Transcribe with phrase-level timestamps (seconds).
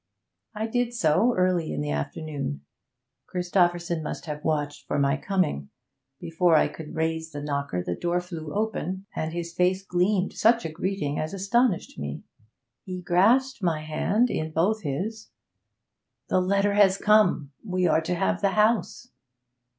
[0.55, 2.61] I did so, early in the afternoon.
[3.27, 5.69] Christopherson must have watched for my coming:
[6.19, 10.65] before I could raise the knocker the door flew open, and his face gleamed such
[10.65, 12.23] a greeting as astonished me.
[12.83, 15.29] He grasped my hand in both his.
[16.29, 17.51] 'The letter has come!
[17.63, 19.09] We are to have the house.'